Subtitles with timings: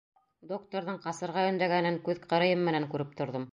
[0.51, 3.49] Докторҙың ҡасырға өндәгәнен күҙ ҡырыйым менән күреп торҙом.